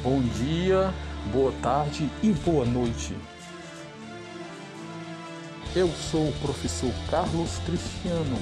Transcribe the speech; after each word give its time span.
Bom 0.00 0.22
dia, 0.22 0.94
boa 1.32 1.52
tarde 1.60 2.08
e 2.22 2.30
boa 2.30 2.64
noite. 2.64 3.16
Eu 5.74 5.88
sou 5.88 6.28
o 6.28 6.32
professor 6.34 6.92
Carlos 7.10 7.58
Cristiano. 7.66 8.38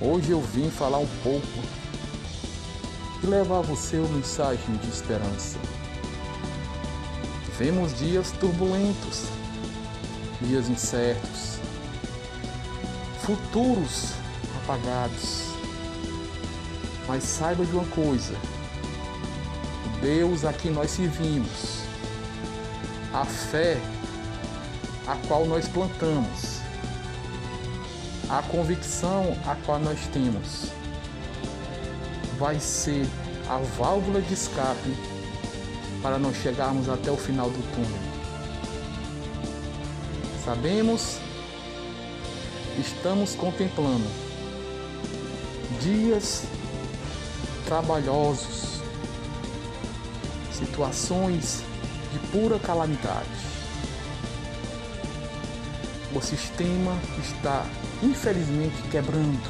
Hoje 0.00 0.30
eu 0.30 0.40
vim 0.40 0.70
falar 0.70 1.00
um 1.00 1.08
pouco 1.22 1.46
e 3.22 3.26
levar 3.26 3.58
a 3.58 3.60
você 3.60 3.98
uma 3.98 4.08
mensagem 4.08 4.76
de 4.76 4.88
esperança. 4.88 5.58
Vivemos 7.50 7.98
dias 7.98 8.32
turbulentos, 8.40 9.26
dias 10.40 10.70
incertos, 10.70 11.58
futuros 13.20 14.14
apagados. 14.62 15.50
Mas 17.06 17.22
saiba 17.22 17.66
de 17.66 17.72
uma 17.72 17.86
coisa: 17.88 18.34
Deus 20.06 20.44
a 20.44 20.52
quem 20.52 20.70
nós 20.70 20.92
servimos, 20.92 21.80
a 23.12 23.24
fé 23.24 23.76
a 25.04 25.16
qual 25.26 25.44
nós 25.46 25.66
plantamos, 25.66 26.60
a 28.30 28.40
convicção 28.42 29.36
a 29.44 29.56
qual 29.66 29.80
nós 29.80 29.98
temos, 30.12 30.70
vai 32.38 32.60
ser 32.60 33.04
a 33.48 33.58
válvula 33.76 34.22
de 34.22 34.32
escape 34.32 34.96
para 36.00 36.20
nós 36.20 36.36
chegarmos 36.36 36.88
até 36.88 37.10
o 37.10 37.16
final 37.16 37.50
do 37.50 37.74
túnel. 37.74 38.02
Sabemos, 40.44 41.18
estamos 42.78 43.34
contemplando 43.34 44.06
dias 45.80 46.44
trabalhosos, 47.66 48.55
situações 50.56 51.62
de 52.12 52.18
pura 52.30 52.58
calamidade. 52.58 53.28
O 56.14 56.20
sistema 56.20 56.96
está 57.22 57.66
infelizmente 58.02 58.82
quebrando, 58.90 59.48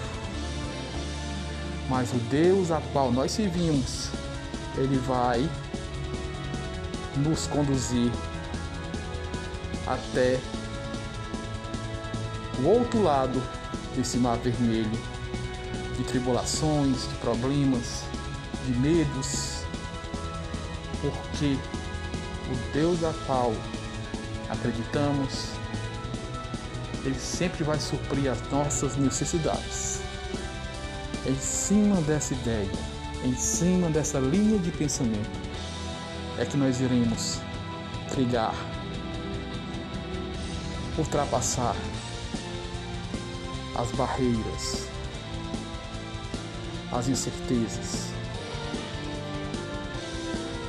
mas 1.89 2.11
o 2.12 2.19
Deus 2.31 2.71
a 2.71 2.81
qual 2.93 3.12
nós 3.12 3.31
servimos, 3.31 4.11
ele 4.77 4.99
vai 4.99 5.49
nos 7.17 7.47
conduzir 7.47 8.11
até 9.87 10.41
o 12.59 12.67
outro 12.67 13.03
lado 13.03 13.41
desse 13.95 14.19
mar 14.19 14.37
vermelho 14.39 14.99
de 15.97 16.05
tribulações, 16.05 17.09
de 17.09 17.15
problemas, 17.17 18.03
de 18.67 18.73
medos, 18.79 19.65
porque 21.11 21.59
o 22.51 22.73
Deus 22.73 23.03
a 23.05 23.12
qual 23.27 23.53
acreditamos, 24.49 25.51
Ele 27.05 27.19
sempre 27.19 27.65
vai 27.65 27.79
suprir 27.79 28.31
as 28.31 28.41
nossas 28.51 28.97
necessidades. 28.97 30.01
Em 31.27 31.37
cima 31.37 32.01
dessa 32.03 32.34
ideia, 32.34 32.71
em 33.25 33.34
cima 33.37 33.91
dessa 33.91 34.19
linha 34.19 34.59
de 34.59 34.71
pensamento, 34.71 35.41
é 36.39 36.45
que 36.45 36.57
nós 36.57 36.81
iremos 36.81 37.41
trilhar, 38.11 38.55
ultrapassar 40.97 41.75
as 43.75 43.91
barreiras, 43.93 44.87
as 46.93 47.09
incertezas, 47.09 48.16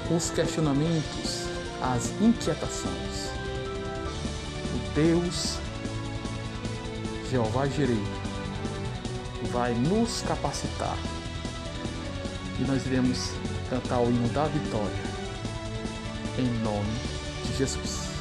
os 0.09 0.29
questionamentos, 0.29 1.45
as 1.81 2.11
inquietações. 2.21 3.31
O 4.73 4.93
Deus 4.95 5.57
Jeová 7.29 7.67
Jirei 7.67 8.01
vai 9.51 9.73
nos 9.73 10.21
capacitar 10.21 10.97
e 12.59 12.63
nós 12.63 12.85
iremos 12.85 13.31
cantar 13.69 13.99
o 13.99 14.09
hino 14.09 14.29
da 14.29 14.45
vitória 14.45 15.17
em 16.37 16.47
nome 16.63 16.87
de 17.45 17.57
Jesus. 17.57 18.16